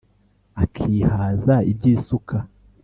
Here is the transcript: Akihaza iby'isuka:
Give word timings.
Akihaza 0.63 1.55
iby'isuka: 1.71 2.37